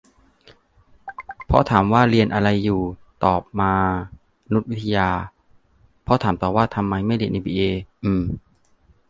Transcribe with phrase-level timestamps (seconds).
[1.49, 2.81] พ่อถามว่า เรียนอะไรอยู่
[3.25, 3.73] ตอบ มา
[4.53, 5.09] นุษยวิทยา
[6.05, 7.61] พ่อถามต่อว่า ทำไมไม่เรียนเอ็มบีเอ?
[8.05, 8.23] อืมมม